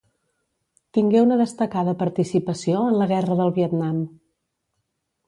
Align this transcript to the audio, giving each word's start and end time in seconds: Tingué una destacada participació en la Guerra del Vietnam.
Tingué 0.97 1.19
una 1.25 1.35
destacada 1.41 1.93
participació 1.99 2.79
en 2.93 2.97
la 3.03 3.09
Guerra 3.13 3.37
del 3.41 3.53
Vietnam. 3.59 4.01